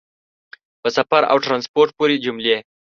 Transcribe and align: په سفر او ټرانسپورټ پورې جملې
په 0.81 0.87
سفر 0.97 1.21
او 1.31 1.37
ټرانسپورټ 1.45 1.89
پورې 1.97 2.15
جملې 2.25 2.57